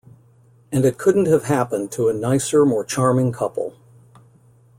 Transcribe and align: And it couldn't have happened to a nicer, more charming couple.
And 0.71 0.83
it 0.83 0.97
couldn't 0.97 1.27
have 1.27 1.43
happened 1.43 1.91
to 1.91 2.09
a 2.09 2.13
nicer, 2.13 2.65
more 2.65 2.83
charming 2.83 3.31
couple. 3.31 3.75